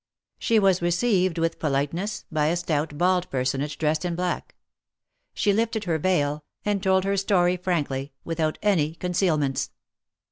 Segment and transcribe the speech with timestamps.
[0.39, 4.55] She was received with politeness by a stout, bald per sonage dressed in black.
[5.35, 9.69] She lifted her veil, and told her story frankly, without any concealments.